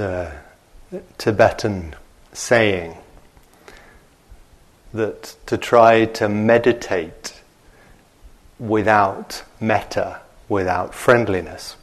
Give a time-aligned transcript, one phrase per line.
[0.00, 0.32] uh,
[1.18, 1.94] Tibetan
[2.32, 2.96] saying
[4.92, 7.40] that to try to meditate
[8.58, 11.76] without metta, without friendliness,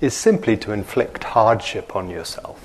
[0.00, 2.64] is simply to inflict hardship on yourself.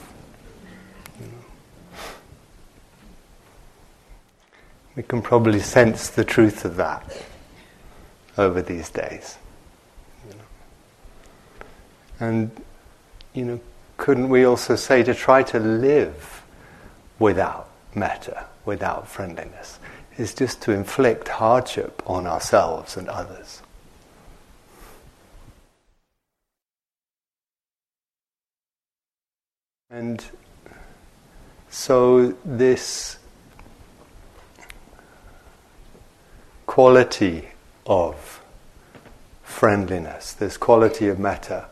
[4.96, 7.26] We can probably sense the truth of that
[8.38, 9.38] over these days.
[12.20, 12.52] And,
[13.34, 13.60] you know,
[13.98, 16.44] couldn't we also say to try to live
[17.20, 19.80] without metta, without friendliness,
[20.18, 23.62] is just to inflict hardship on ourselves and others?
[29.90, 30.26] And
[31.70, 33.20] so this
[36.66, 37.50] quality
[37.86, 38.42] of
[39.44, 41.68] friendliness, this quality of metta,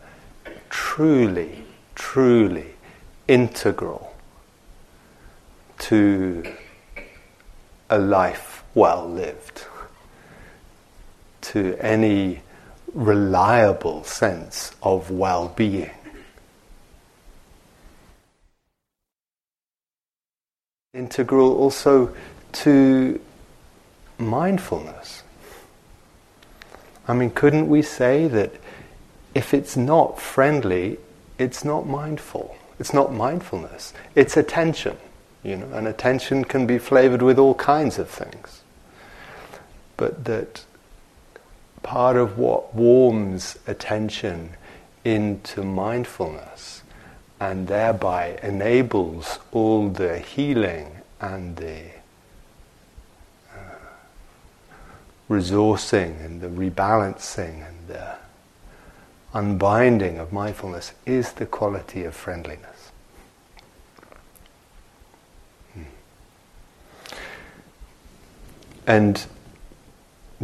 [0.70, 1.64] truly,
[1.94, 2.74] truly
[3.28, 4.14] integral
[5.78, 6.54] to
[7.90, 9.64] a life well lived,
[11.40, 12.40] to any
[12.94, 15.90] reliable sense of well being.
[20.94, 22.14] Integral also
[22.52, 23.20] to
[24.18, 25.22] mindfulness.
[27.08, 28.52] I mean, couldn't we say that
[29.34, 30.98] if it's not friendly,
[31.42, 32.56] it's not mindful?
[32.78, 33.92] It's not mindfulness.
[34.14, 34.96] It's attention,
[35.42, 38.62] you know, and attention can be flavored with all kinds of things.
[39.96, 40.64] But that
[41.82, 44.54] part of what warms attention
[45.04, 46.82] into mindfulness
[47.40, 51.82] and thereby enables all the healing and the
[53.52, 53.58] uh,
[55.28, 58.16] resourcing and the rebalancing and the
[59.34, 62.92] unbinding of mindfulness is the quality of friendliness.
[65.74, 65.82] Hmm.
[68.86, 69.26] And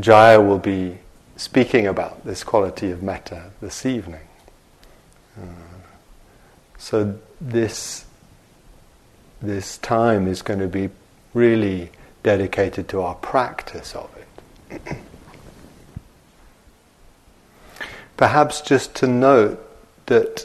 [0.00, 0.98] Jaya will be
[1.36, 4.27] speaking about this quality of metta this evening.
[5.40, 5.45] Uh,
[6.79, 8.05] so this
[9.40, 10.90] this time is going to be
[11.33, 11.90] really
[12.24, 14.96] dedicated to our practice of it.
[18.18, 19.64] Perhaps just to note
[20.06, 20.45] that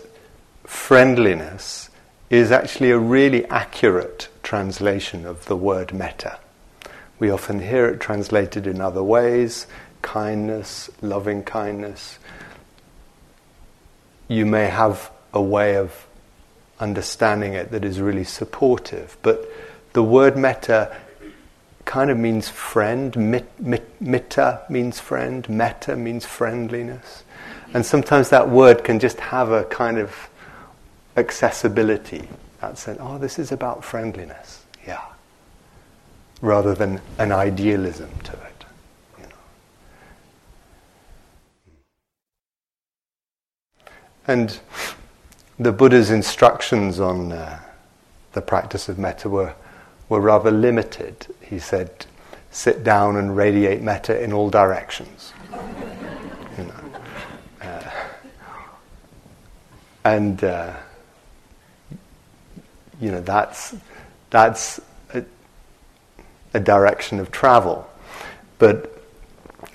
[0.63, 1.89] friendliness
[2.29, 6.37] is actually a really accurate translation of the word metta.
[7.17, 9.65] We often hear it translated in other ways
[10.03, 12.19] kindness, loving kindness.
[14.27, 16.05] You may have a way of
[16.79, 19.49] understanding it that is really supportive, but
[19.93, 20.95] the word metta
[21.85, 23.15] kind of means friend.
[23.17, 25.49] Mit, mit, mitta means friend.
[25.49, 27.23] Metta means friendliness.
[27.73, 30.29] And sometimes that word can just have a kind of
[31.17, 32.27] accessibility.
[32.61, 34.65] That sense, oh, this is about friendliness.
[34.85, 35.01] Yeah.
[36.41, 38.39] Rather than an idealism to it.
[44.25, 44.57] And
[45.59, 47.59] the Buddha's instructions on uh,
[48.31, 49.53] the practice of metta were
[50.09, 51.27] were rather limited.
[51.41, 52.05] He said,
[52.51, 55.33] sit down and radiate metta in all directions.
[56.57, 56.73] you know.
[57.61, 57.89] Uh,
[60.03, 60.73] and, uh,
[62.99, 63.75] you know, that's,
[64.29, 64.81] that's
[65.13, 65.23] a,
[66.53, 67.89] a, direction of travel.
[68.59, 69.01] But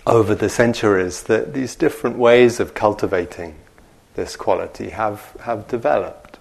[0.06, 3.56] over the centuries, the, these different ways of cultivating
[4.15, 6.38] this quality have, have developed.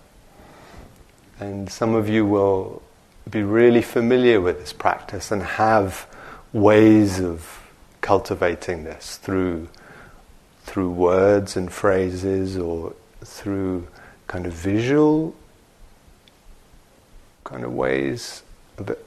[1.40, 2.82] And some of you will
[3.30, 6.08] be really familiar with this practice and have
[6.54, 7.62] ways of
[8.02, 9.68] cultivating this through
[10.64, 13.88] through words and phrases or through
[14.28, 15.36] kind of visual
[17.44, 18.44] kind of ways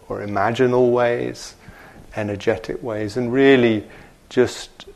[0.09, 1.55] or imaginal ways
[2.17, 3.85] energetic ways and really
[4.29, 4.87] just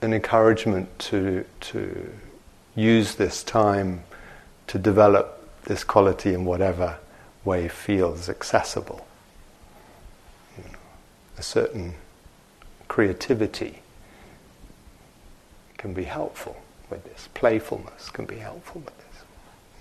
[0.00, 2.12] an encouragement to to
[2.74, 4.02] use this time
[4.66, 6.98] to develop this quality in whatever
[7.44, 9.06] way feels accessible.
[10.56, 10.78] You know,
[11.38, 11.94] a certain
[12.88, 13.80] creativity
[15.76, 16.61] can be helpful
[16.92, 17.28] with this.
[17.32, 19.24] Playfulness can be helpful with this.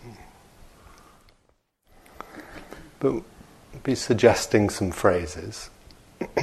[0.04, 0.12] Hmm.
[3.00, 3.24] But
[3.84, 5.70] be suggesting some phrases.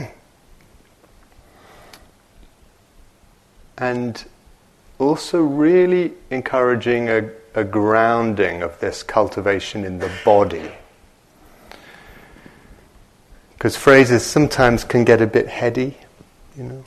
[3.78, 4.24] and
[4.98, 10.70] also really encouraging a, a grounding of this cultivation in the body.
[13.54, 15.96] Because phrases sometimes can get a bit heady,
[16.56, 16.84] you know.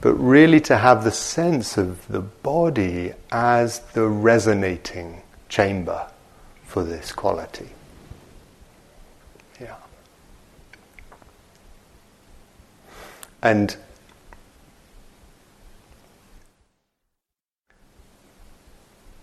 [0.00, 6.08] But really to have the sense of the body as the resonating chamber
[6.64, 7.70] for this quality.
[9.60, 9.74] Yeah.
[13.42, 13.76] And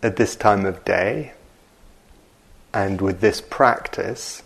[0.03, 1.33] at this time of day
[2.73, 4.43] and with this practice,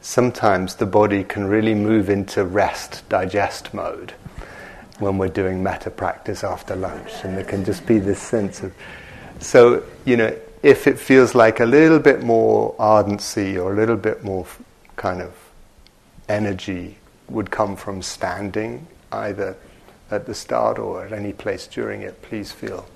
[0.00, 4.14] sometimes the body can really move into rest, digest mode
[5.02, 7.10] when we're doing metta practice after lunch.
[7.24, 8.72] And there can just be this sense of.
[9.40, 13.96] So, you know, if it feels like a little bit more ardency or a little
[13.96, 14.46] bit more
[14.96, 15.34] kind of
[16.28, 19.56] energy would come from standing, either
[20.10, 22.86] at the start or at any place during it, please feel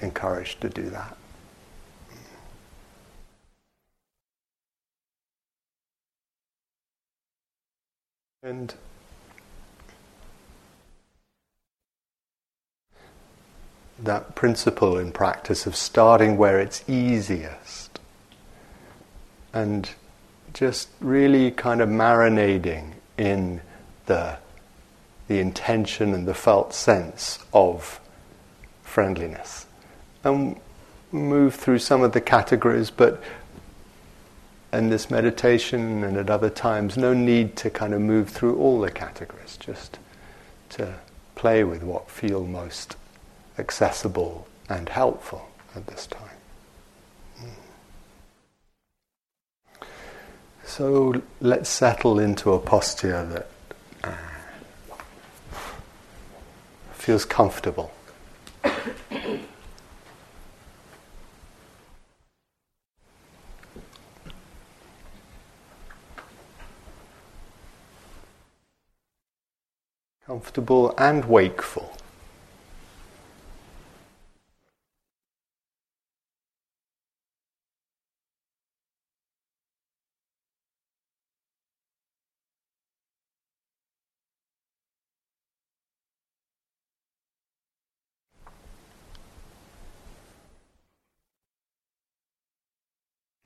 [0.00, 1.16] encouraged to do that.
[8.42, 8.74] And
[13.98, 18.00] that principle in practice of starting where it's easiest
[19.52, 19.90] and
[20.54, 23.60] just really kind of marinating in
[24.06, 24.36] the,
[25.28, 28.00] the intention and the felt sense of
[28.82, 29.66] friendliness.
[30.24, 30.58] And
[31.10, 33.22] move through some of the categories, but
[34.72, 38.80] in this meditation and at other times, no need to kind of move through all
[38.80, 39.98] the categories, just
[40.70, 40.94] to
[41.34, 42.96] play with what feel most
[43.58, 46.28] accessible and helpful at this time.
[50.64, 53.48] So let's settle into a posture that
[54.04, 54.16] uh,
[56.94, 57.92] feels comfortable.
[70.24, 71.92] comfortable and wakeful.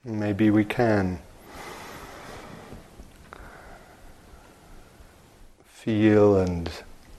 [0.06, 1.19] Maybe we can
[5.64, 6.70] feel and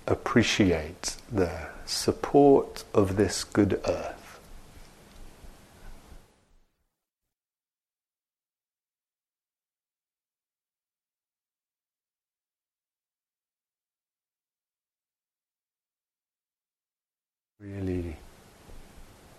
[0.07, 4.39] appreciate the support of this good earth.
[17.59, 18.15] Really,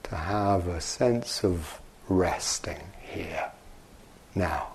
[0.03, 3.53] to have a sense of resting here,
[4.35, 4.69] now.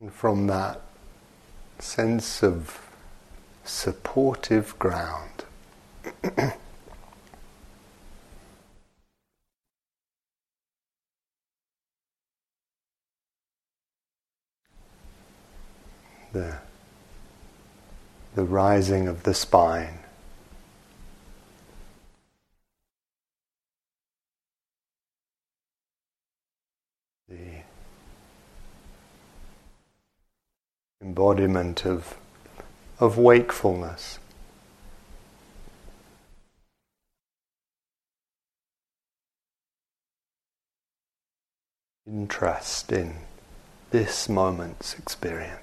[0.00, 0.80] And from that
[1.78, 2.89] sense of
[3.64, 5.44] supportive ground,
[16.32, 16.58] the,
[18.34, 19.98] the rising of the spine.
[27.28, 27.62] The
[31.00, 32.16] embodiment of,
[33.00, 34.18] of wakefulness.
[42.06, 43.16] Interest in
[43.90, 45.56] this moment's experience.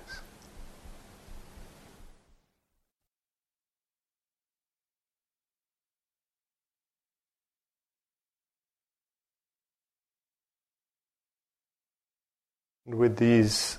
[12.88, 13.78] with these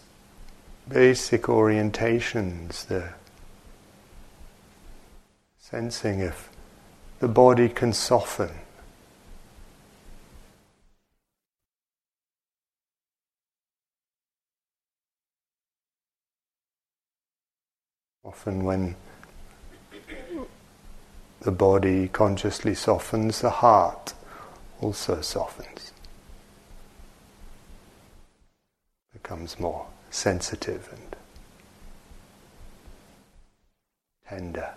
[0.86, 3.14] basic orientations, the
[5.70, 6.48] sensing if
[7.18, 8.48] the body can soften.
[18.24, 18.96] Often, when
[21.40, 24.14] the body consciously softens, the heart
[24.80, 25.92] also softens,
[29.12, 31.16] becomes more sensitive and
[34.26, 34.72] tender.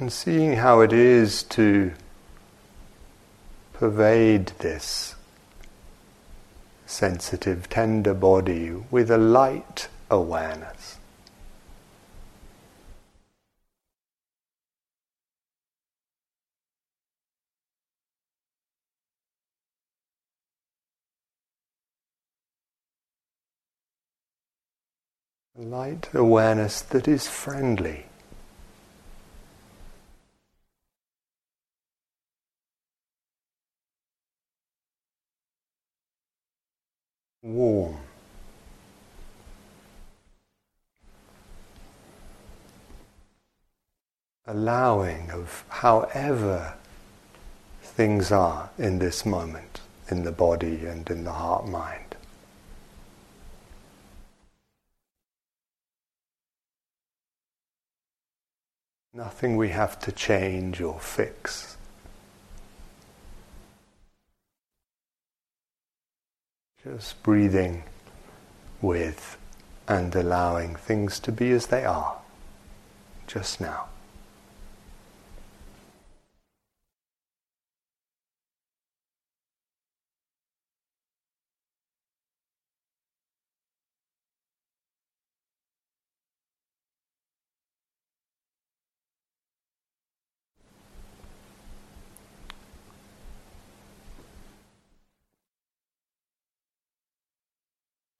[0.00, 1.92] And seeing how it is to
[3.72, 5.16] pervade this
[6.86, 10.98] sensitive, tender body with a light awareness.
[25.56, 28.07] Light awareness that is friendly.
[37.48, 37.96] Warm.
[44.46, 46.74] Allowing of however
[47.80, 52.16] things are in this moment, in the body and in the heart mind.
[59.14, 61.77] Nothing we have to change or fix.
[66.94, 67.82] Just breathing
[68.80, 69.36] with
[69.86, 72.16] and allowing things to be as they are
[73.26, 73.88] just now.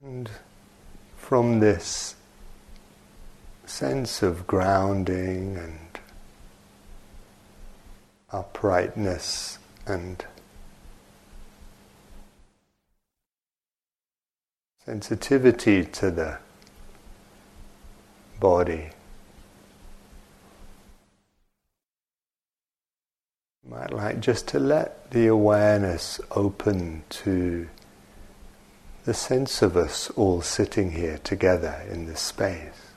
[0.08, 0.30] And
[1.18, 2.14] from this
[3.66, 6.00] sense of grounding and
[8.32, 10.24] uprightness and
[14.86, 16.38] sensitivity to the
[18.40, 18.92] body.
[23.68, 27.68] might like just to let the awareness open to
[29.08, 32.92] the sense of us all sitting here together in this space.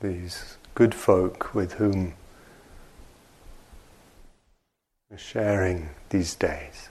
[0.00, 2.14] These good folk with whom
[5.10, 6.88] we're sharing these days.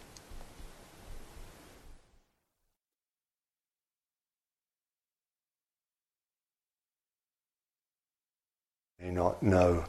[9.04, 9.84] May not know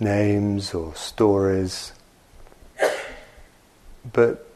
[0.00, 1.92] names or stories,
[4.14, 4.48] but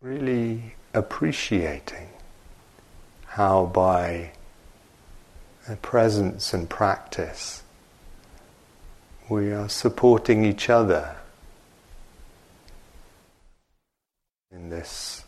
[0.00, 2.08] really appreciating
[3.26, 4.30] how by
[5.82, 7.62] presence and practice
[9.28, 11.14] we are supporting each other
[14.50, 15.24] in this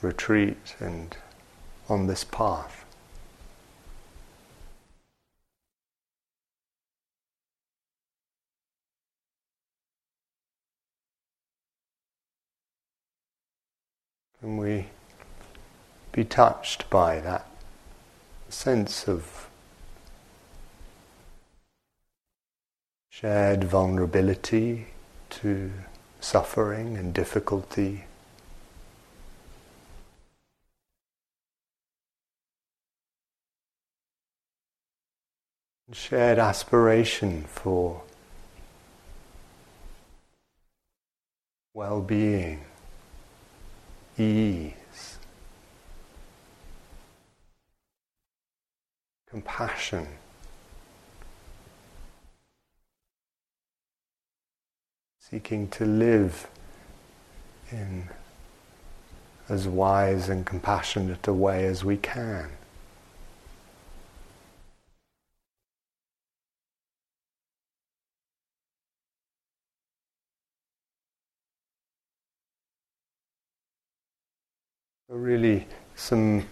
[0.00, 1.18] retreat and
[1.86, 2.86] on this path.
[14.40, 14.86] Can we
[16.12, 17.50] be touched by that
[18.48, 19.48] sense of
[23.10, 24.86] shared vulnerability
[25.30, 25.72] to
[26.20, 28.04] suffering and difficulty?
[35.90, 38.02] Shared aspiration for
[41.74, 42.67] well being
[44.18, 45.18] ease,
[49.28, 50.06] compassion.
[55.20, 56.48] Seeking to live
[57.70, 58.08] in
[59.48, 62.57] as wise and compassionate a way as we can.
[75.10, 76.44] Really, some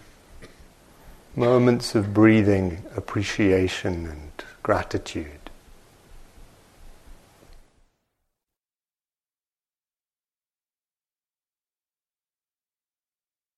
[1.35, 4.31] moments of breathing appreciation and
[4.63, 5.51] gratitude.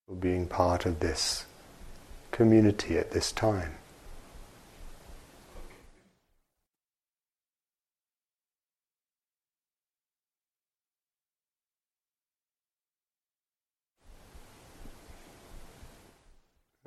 [0.05, 1.45] For being part of this
[2.31, 3.75] community at this time.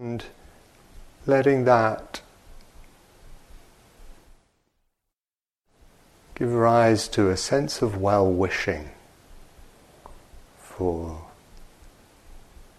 [0.02, 0.24] And
[1.26, 2.22] letting that
[6.34, 8.90] give rise to a sense of well wishing
[10.58, 11.22] for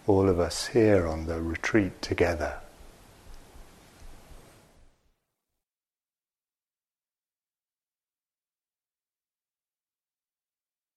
[0.06, 2.58] all of us here on the retreat together.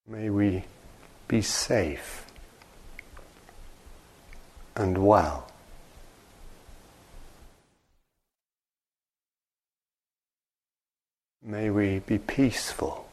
[0.06, 0.66] May we
[1.30, 2.26] be safe
[4.76, 5.48] and well.
[11.48, 13.08] May we be peaceful.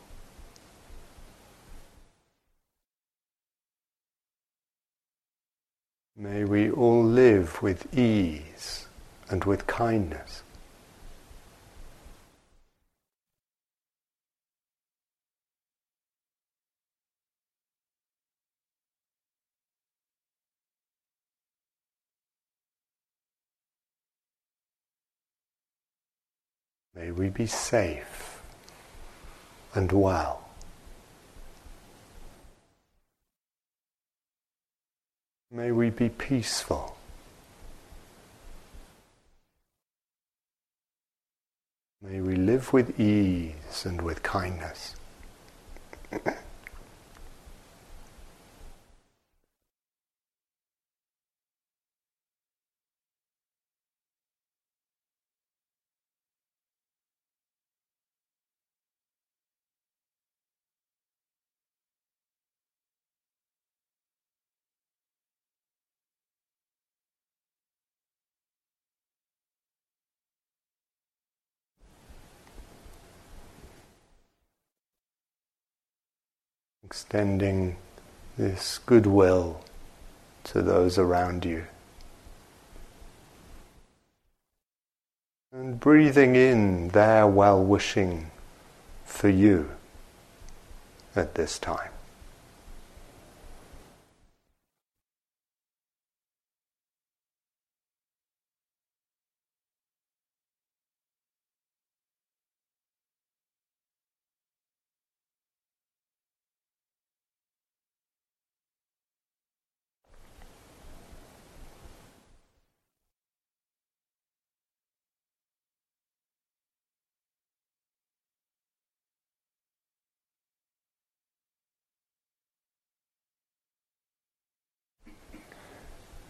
[6.16, 8.86] May we all live with ease
[9.30, 10.42] and with kindness.
[26.96, 28.23] May we be safe
[29.74, 30.40] and well.
[35.50, 36.96] May we be peaceful.
[42.02, 44.96] May we live with ease and with kindness.
[77.14, 77.76] Extending
[78.36, 79.60] this goodwill
[80.42, 81.64] to those around you.
[85.52, 88.32] And breathing in their well wishing
[89.04, 89.70] for you
[91.14, 91.93] at this time.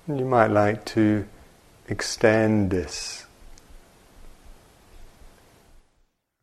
[0.07, 1.27] You might like to
[1.89, 3.25] extend this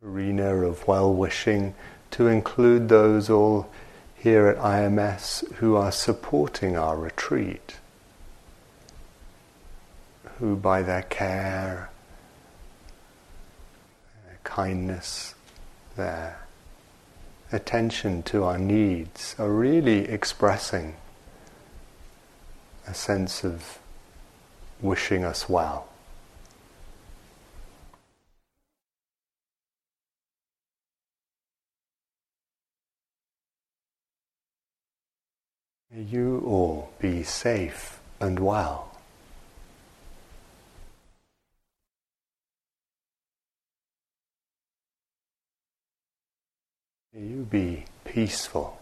[0.04, 1.74] arena of well wishing
[2.10, 3.70] to include those all
[4.16, 7.76] here at IMS who are supporting our retreat,
[10.40, 11.88] who by their care,
[14.26, 15.36] their kindness,
[15.94, 16.40] their
[17.52, 20.96] attention to our needs are really expressing
[22.86, 23.78] a sense of
[24.80, 25.88] wishing us well.
[35.94, 38.88] May you all be safe and well.
[47.12, 48.81] May you be peaceful.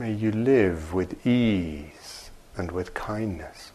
[0.00, 3.72] May you live with ease and with kindness.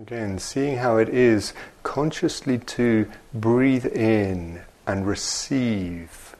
[0.00, 6.36] Again, seeing how it is consciously to breathe in and receive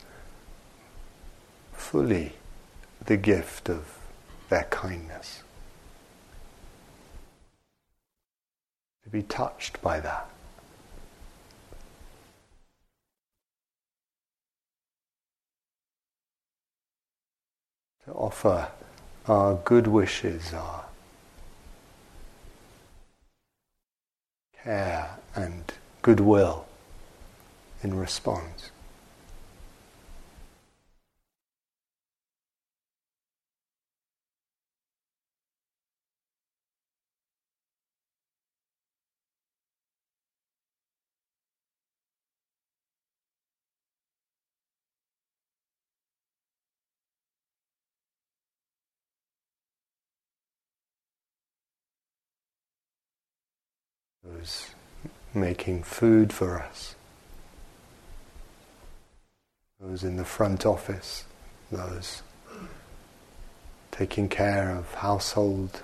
[1.72, 2.34] fully
[3.04, 3.98] the gift of
[4.48, 5.42] their kindness.
[9.02, 10.30] To be touched by that.
[18.04, 18.68] To offer
[19.26, 20.84] our good wishes, our
[24.68, 26.66] care and goodwill
[27.82, 28.70] in response.
[55.34, 56.94] Making food for us,
[59.80, 61.24] those in the front office,
[61.70, 62.22] those
[63.90, 65.82] taking care of household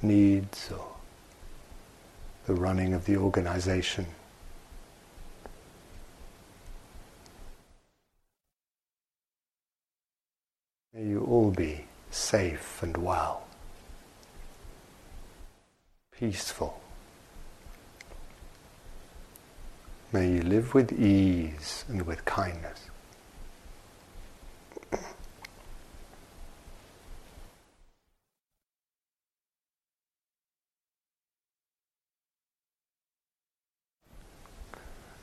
[0.00, 0.86] needs or
[2.46, 4.06] the running of the organization.
[10.94, 13.46] May you all be safe and well,
[16.18, 16.80] peaceful.
[20.10, 22.88] May you live with ease and with kindness.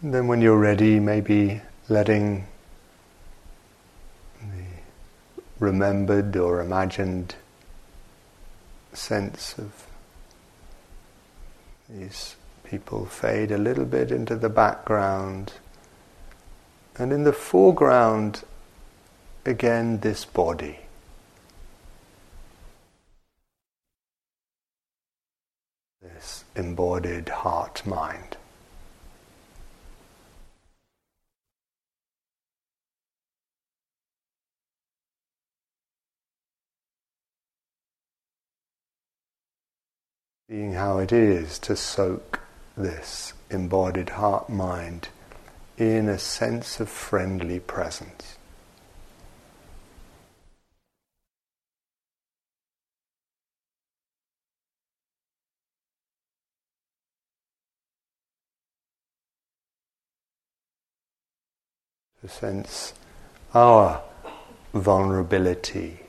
[0.01, 2.45] And then, when you're ready, maybe letting
[4.39, 4.65] the
[5.57, 7.33] remembered or imagined
[8.93, 9.87] sense of
[11.89, 12.35] these
[12.75, 15.53] people fade a little bit into the background.
[16.97, 18.43] And in the foreground,
[19.45, 20.79] again, this body.
[26.01, 28.35] This embodied heart mind.
[40.49, 42.44] Seeing how it is to soak
[42.77, 45.07] this embodied heart mind
[45.77, 48.38] in a sense of friendly presence.
[62.21, 62.93] To sense
[63.53, 64.01] our
[64.73, 65.99] vulnerability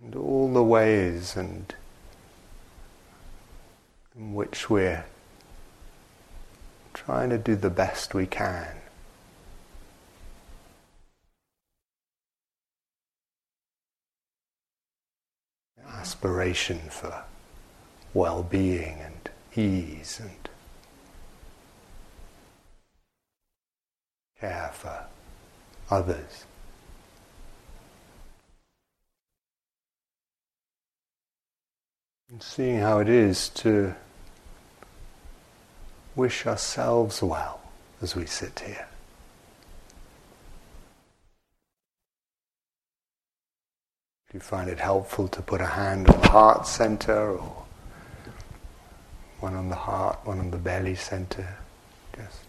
[0.00, 1.74] and all the ways and
[4.18, 5.04] in which we're
[6.92, 8.66] trying to do the best we can.
[15.88, 17.24] Aspiration for
[18.12, 20.48] well-being and ease and
[24.40, 25.06] care for
[25.90, 26.44] others.
[32.30, 33.94] And seeing how it is to
[36.18, 37.60] wish ourselves well
[38.02, 38.88] as we sit here.
[44.26, 47.64] If you find it helpful to put a hand on the heart center or
[49.38, 51.56] one on the heart, one on the belly center,
[52.16, 52.40] just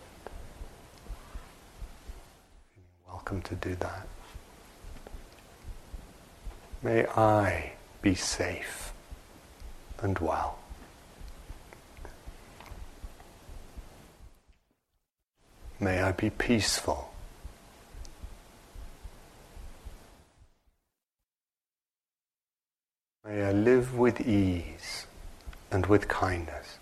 [3.08, 4.08] welcome to do that.
[6.82, 8.94] May I be safe
[10.02, 10.58] and well.
[15.80, 17.14] May I be peaceful.
[23.24, 25.06] May I live with ease
[25.72, 26.79] and with kindness.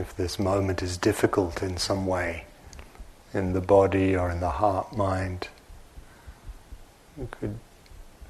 [0.00, 2.44] If this moment is difficult in some way,
[3.34, 5.48] in the body or in the heart mind,
[7.18, 7.58] you could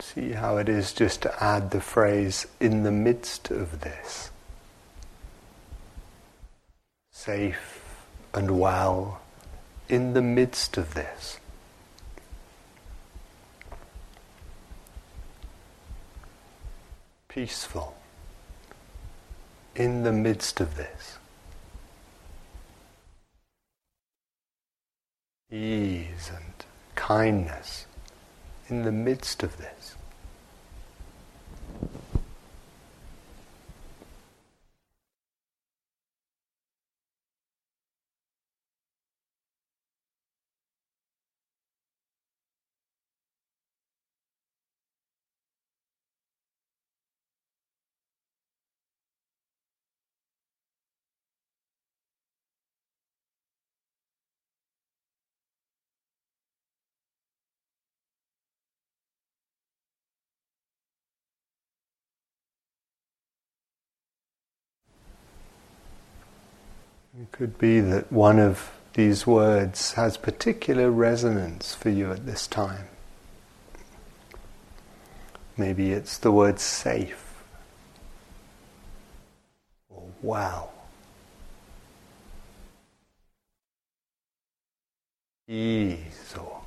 [0.00, 4.30] see how it is just to add the phrase in the midst of this.
[7.12, 8.04] Safe
[8.34, 9.20] and well
[9.88, 11.38] in the midst of this.
[17.28, 17.94] Peaceful
[19.76, 21.18] in the midst of this.
[25.52, 27.86] Ease and kindness
[28.68, 29.96] in the midst of this.
[67.32, 72.88] Could be that one of these words has particular resonance for you at this time.
[75.56, 77.42] Maybe it's the word safe
[79.88, 80.70] or wow.
[85.48, 86.60] Ease or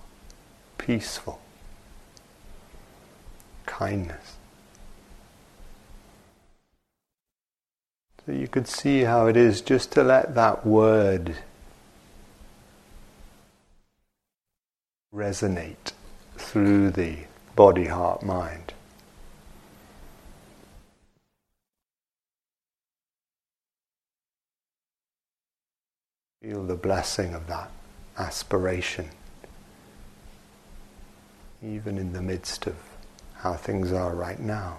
[0.78, 1.40] peaceful,
[3.66, 4.38] kindness.
[8.26, 11.36] So you could see how it is just to let that word
[15.14, 15.92] resonate
[16.38, 17.18] through the
[17.56, 18.74] body, heart, mind.
[26.42, 27.72] Feel the blessing of that
[28.18, 29.10] aspiration,
[31.62, 32.76] even in the midst of
[33.36, 34.78] how things are right now.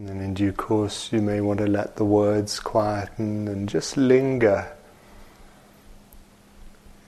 [0.00, 3.98] And then in due course, you may want to let the words quieten and just
[3.98, 4.72] linger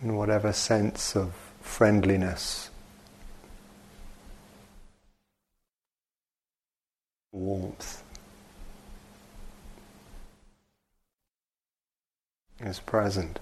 [0.02, 2.68] in whatever sense of friendliness,
[7.32, 8.02] warmth
[12.60, 13.38] is present.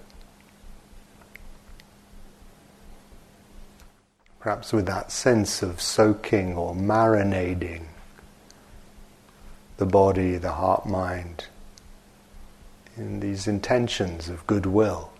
[4.39, 7.90] Perhaps with that sense of soaking or marinating
[9.81, 11.45] the body, the heart, mind,
[12.95, 15.11] in these intentions of goodwill.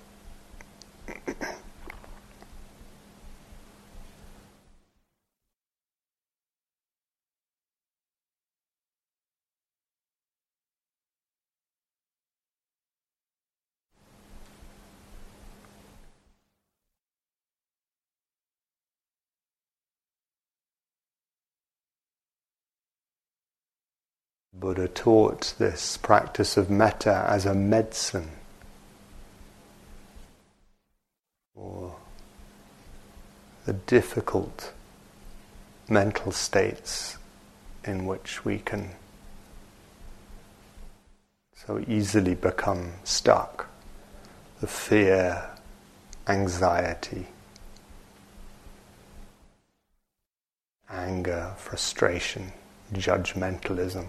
[24.62, 28.30] Buddha taught this practice of metta as a medicine
[31.56, 31.96] for
[33.66, 34.72] the difficult
[35.90, 37.18] mental states
[37.84, 38.92] in which we can
[41.56, 43.68] so easily become stuck.
[44.60, 45.44] The fear,
[46.28, 47.26] anxiety,
[50.88, 52.54] anger, frustration,
[52.94, 54.06] judgmentalism.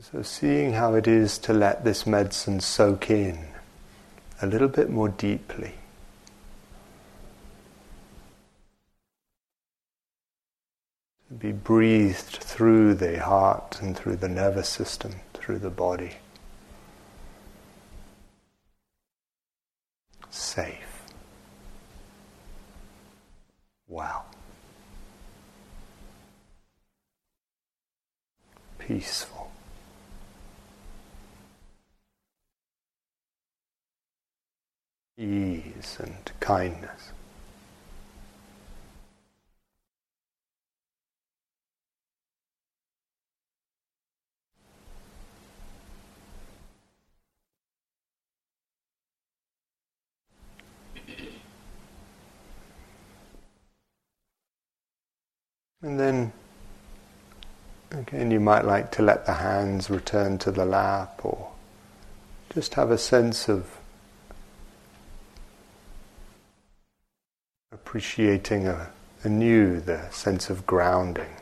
[0.00, 3.48] So, seeing how it is to let this medicine soak in
[4.40, 5.74] a little bit more deeply.
[11.28, 16.12] To be breathed through the heart and through the nervous system, through the body.
[20.30, 21.02] Safe.
[23.88, 24.26] Wow.
[28.78, 29.37] Peaceful.
[35.18, 37.12] Ease and kindness.
[55.80, 56.32] And then
[57.92, 61.52] again, you might like to let the hands return to the lap or
[62.52, 63.77] just have a sense of
[67.88, 68.70] appreciating
[69.24, 71.34] anew the sense of grounding,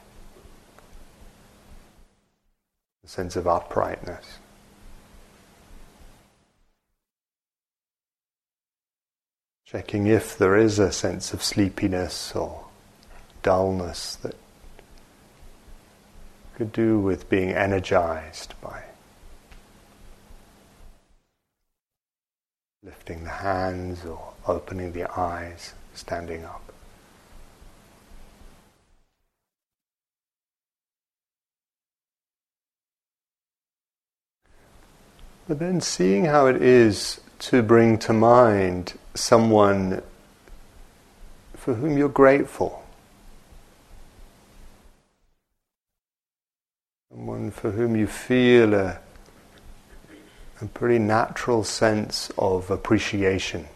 [3.03, 4.39] the sense of uprightness.
[9.65, 12.67] Checking if there is a sense of sleepiness or
[13.43, 14.37] dullness that
[16.55, 18.85] could do with being energized by
[22.85, 26.63] lifting the hands or opening the eyes standing up.
[35.49, 40.03] But then seeing how it is to bring to mind someone
[41.55, 42.85] for whom you're grateful.
[47.11, 48.99] Someone for whom you feel a,
[50.61, 53.67] a pretty natural sense of appreciation.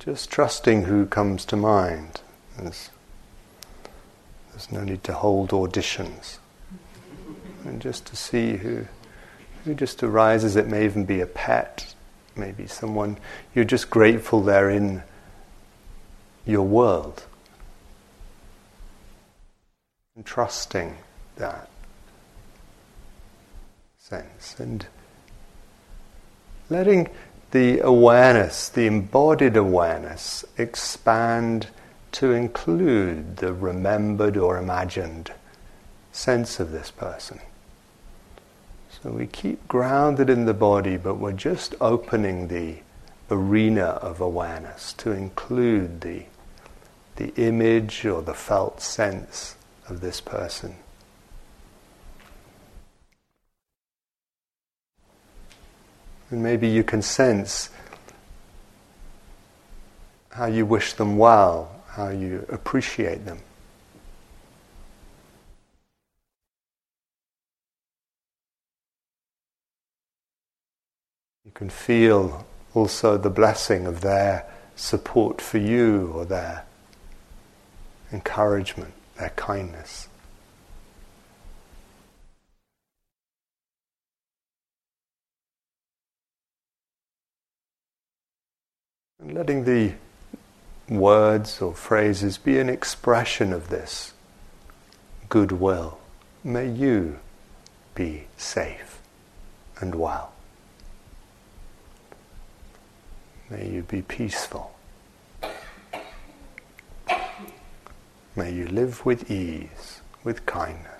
[0.00, 2.22] Just trusting who comes to mind.
[2.58, 2.90] There's,
[4.50, 6.38] there's no need to hold auditions.
[7.64, 8.86] And just to see who,
[9.64, 10.56] who just arises.
[10.56, 11.94] It may even be a pet,
[12.34, 13.18] maybe someone
[13.54, 15.02] you're just grateful they're in
[16.46, 17.24] your world.
[20.16, 20.96] And trusting
[21.36, 21.68] that
[23.98, 24.56] sense.
[24.58, 24.86] And
[26.70, 27.10] letting
[27.50, 31.68] the awareness, the embodied awareness, expand
[32.12, 35.32] to include the remembered or imagined
[36.12, 37.40] sense of this person.
[39.02, 42.78] So we keep grounded in the body, but we're just opening the
[43.30, 46.24] arena of awareness to include the,
[47.16, 49.56] the image or the felt sense
[49.88, 50.76] of this person.
[56.30, 57.70] And maybe you can sense
[60.30, 63.40] how you wish them well, how you appreciate them.
[71.44, 76.64] You can feel also the blessing of their support for you or their
[78.12, 80.09] encouragement, their kindness.
[89.20, 89.92] And letting the
[90.88, 94.12] words or phrases be an expression of this
[95.28, 95.98] goodwill.
[96.42, 97.18] May you
[97.94, 99.00] be safe
[99.78, 100.32] and well.
[103.50, 104.74] May you be peaceful.
[108.36, 110.99] May you live with ease, with kindness.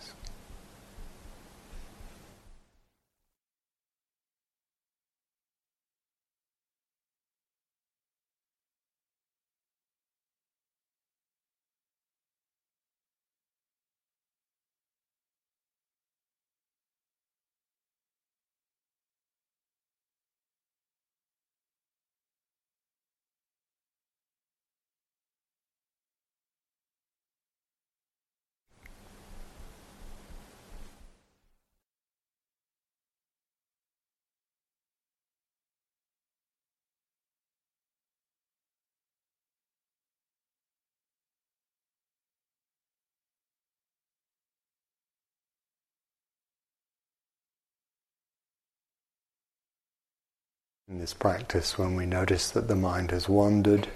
[50.90, 53.86] In this practice when we notice that the mind has wandered,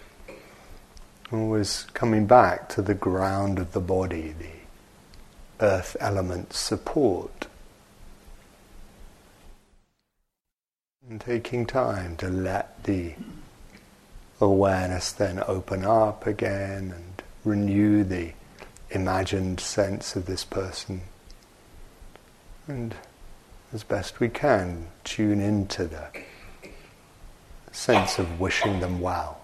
[1.33, 7.48] always coming back to the ground of the body, the earth element support.
[11.09, 13.14] And taking time to let the
[14.40, 18.33] awareness then open up again and renew the
[18.90, 21.02] imagined sense of this person.
[22.68, 22.94] And
[23.72, 26.07] as best we can, tune into the
[27.74, 29.40] sense of wishing them well.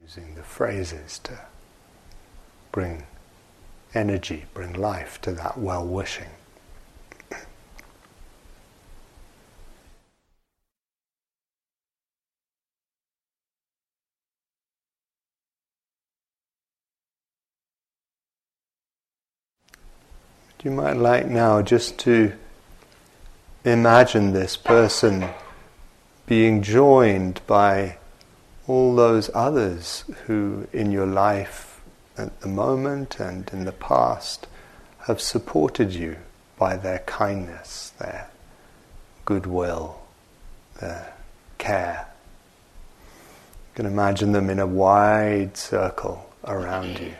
[0.00, 1.38] Using the phrases to
[2.72, 3.06] bring
[3.94, 6.30] energy, bring life to that well wishing.
[20.62, 22.34] You might like now just to
[23.64, 25.28] imagine this person
[26.26, 27.98] being joined by
[28.68, 31.80] all those others who in your life
[32.16, 34.46] at the moment and in the past
[35.06, 36.16] have supported you
[36.56, 38.30] by their kindness, their
[39.24, 40.00] goodwill,
[40.80, 41.12] their
[41.58, 42.06] care.
[43.00, 47.14] You can imagine them in a wide circle around you.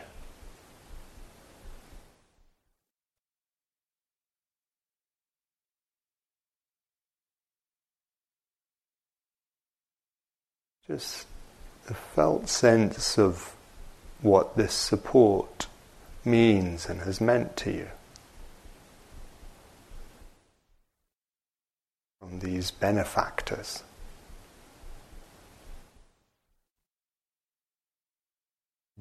[10.93, 11.25] Just
[11.89, 13.55] a felt sense of
[14.21, 15.65] what this support
[16.23, 17.87] means and has meant to you.
[22.19, 23.81] From these benefactors.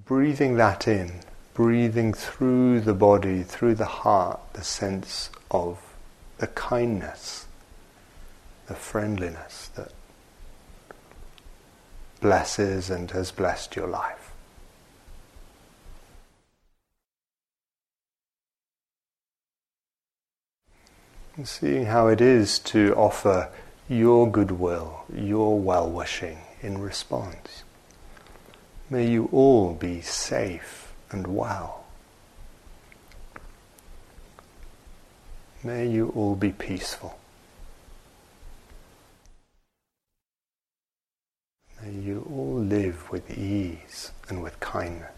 [0.03, 1.20] Breathing that in,
[1.53, 5.78] breathing through the body, through the heart, the sense of
[6.38, 7.45] the kindness,
[8.66, 9.93] the friendliness that
[12.23, 14.31] blesses and has blessed your life.
[21.37, 23.51] And seeing how it is to offer
[23.89, 27.64] your goodwill, your well wishing in response.
[28.89, 31.85] May you all be safe and well.
[35.64, 37.18] May you all be peaceful.
[41.83, 45.11] May you all live with ease and with kindness.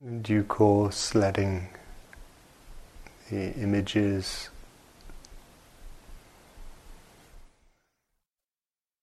[0.00, 1.70] In due course, letting
[3.30, 4.48] the images,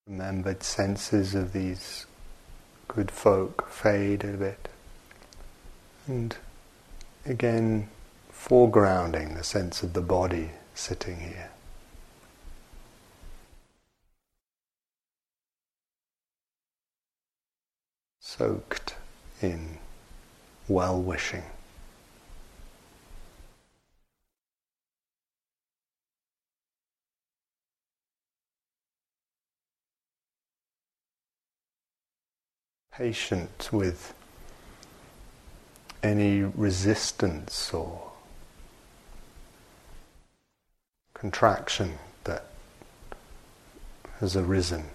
[0.08, 2.06] remembered senses of these
[2.88, 4.70] good folk fade a bit.
[6.08, 6.38] And
[7.26, 7.90] again,
[8.32, 11.50] foregrounding the sense of the body sitting here.
[18.22, 18.96] Soaked
[19.42, 19.80] in
[20.68, 21.44] well wishing.
[32.92, 34.14] Patient with
[36.02, 38.12] any resistance or
[41.14, 42.46] contraction that
[44.20, 44.86] has arisen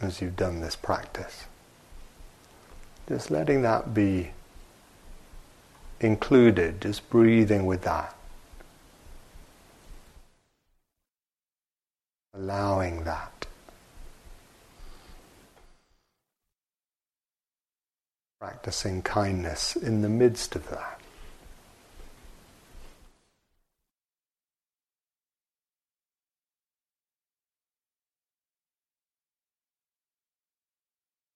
[0.00, 1.44] as you've done this practice.
[3.08, 4.30] Just letting that be
[6.04, 8.14] included, just breathing with that.
[12.34, 13.46] Allowing that.
[18.38, 21.00] Practicing kindness in the midst of that.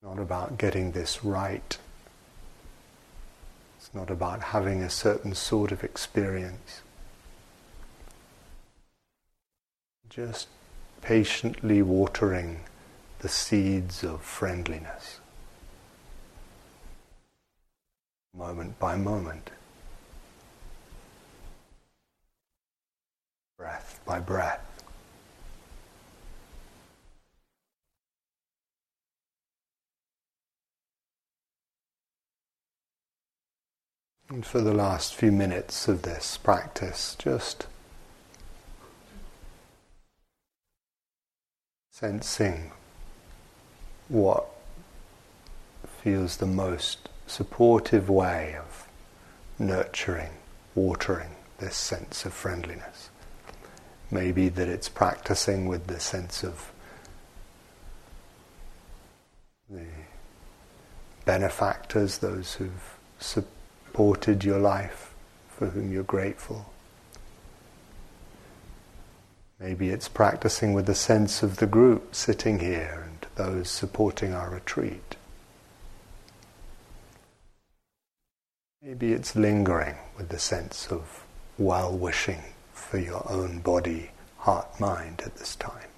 [0.03, 1.79] Not about getting this right.
[3.89, 6.83] It's not about having a certain sort of experience.
[10.11, 10.49] Just
[11.01, 12.65] patiently watering
[13.21, 15.21] the seeds of friendliness,
[18.37, 19.49] moment by moment,
[23.57, 24.68] breath by breath.
[34.31, 37.67] And for the last few minutes of this practice, just
[41.91, 42.73] sensing
[44.09, 44.45] what
[46.03, 48.87] feels the most supportive way of
[49.59, 50.33] nurturing,
[50.75, 53.09] watering this sense of friendliness.
[54.11, 56.71] Maybe that it's practicing with the sense of
[59.71, 59.87] the
[61.25, 63.58] benefactors, those who've supported
[64.45, 65.13] your life,
[65.49, 66.73] for whom you're grateful.
[69.59, 74.51] Maybe it's practicing with the sense of the group sitting here and those supporting our
[74.51, 75.17] retreat.
[78.81, 81.25] Maybe it's lingering with the sense of
[81.59, 82.43] well wishing
[82.73, 85.89] for your own body, heart, mind at this time.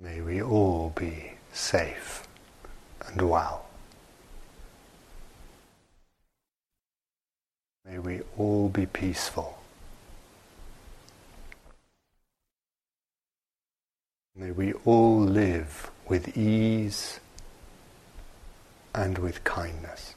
[0.00, 2.28] May we all be safe
[3.06, 3.66] and well.
[7.84, 9.58] May we all be peaceful.
[14.36, 17.18] May we all live with ease
[18.94, 20.14] and with kindness.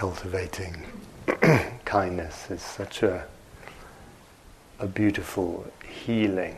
[0.00, 0.82] Cultivating
[1.84, 3.22] kindness is such a,
[4.78, 6.56] a beautiful, healing,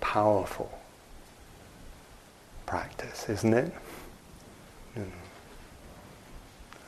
[0.00, 0.80] powerful
[2.64, 3.70] practice, isn't it?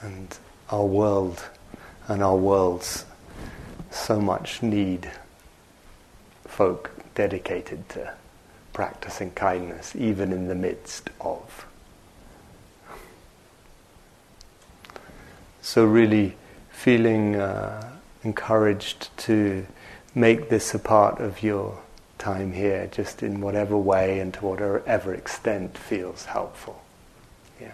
[0.01, 0.39] And
[0.71, 1.45] our world
[2.09, 3.05] and our worlds
[3.91, 5.11] so much need
[6.47, 8.15] folk dedicated to
[8.73, 11.67] practicing kindness, even in the midst of
[15.63, 16.37] So, really
[16.71, 17.89] feeling uh,
[18.25, 19.67] encouraged to
[20.15, 21.81] make this a part of your
[22.19, 26.83] time here, just in whatever way and to whatever extent feels helpful.
[27.61, 27.71] Yeah.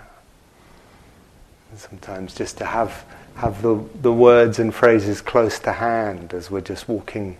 [1.71, 3.05] And sometimes just to have
[3.37, 7.39] have the the words and phrases close to hand as we're just walking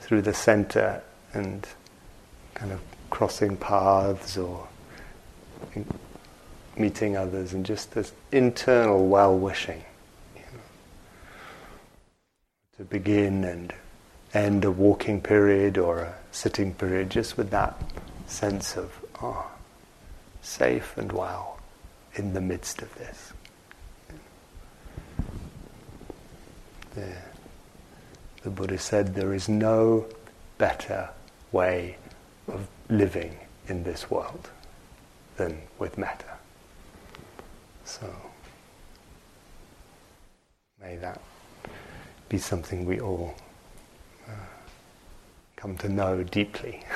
[0.00, 1.02] through the center
[1.32, 1.66] and
[2.54, 4.68] kind of crossing paths or
[6.76, 9.82] meeting others and just this internal well wishing.
[10.34, 10.60] You know,
[12.78, 13.72] to begin and
[14.34, 17.80] end a walking period or a sitting period just with that
[18.26, 18.92] sense of,
[19.22, 19.46] oh,
[20.40, 21.58] safe and well
[22.14, 23.32] in the midst of this.
[26.94, 27.12] The,
[28.42, 30.06] the Buddha said there is no
[30.58, 31.10] better
[31.52, 31.96] way
[32.48, 34.50] of living in this world
[35.36, 36.31] than with metta.
[37.84, 38.14] So,
[40.80, 41.20] may that
[42.28, 43.34] be something we all
[44.28, 44.32] uh,
[45.56, 46.82] come to know deeply.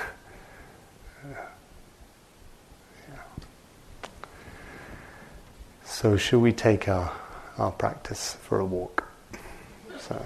[5.89, 7.11] So, should we take our,
[7.57, 9.05] our practice for a walk?
[9.99, 10.23] So.